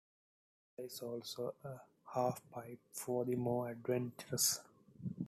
There 0.75 0.87
is 0.87 0.99
also 1.03 1.53
a 1.63 1.79
halfpipe 2.15 2.79
for 2.91 3.23
the 3.23 3.35
more 3.35 3.69
adventurous. 3.69 4.59